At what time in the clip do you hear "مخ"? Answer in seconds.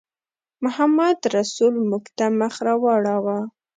2.39-2.53